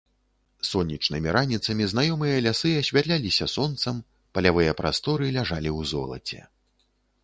Сонечнымі 0.69 1.29
раніцамі 1.37 1.85
знаёмыя 1.93 2.41
лясы 2.47 2.73
асвятляліся 2.81 3.45
сонцам, 3.55 4.03
палявыя 4.35 4.71
прасторы 4.85 5.35
ляжалі 5.41 5.69
ў 5.79 5.97
золаце. 5.97 6.39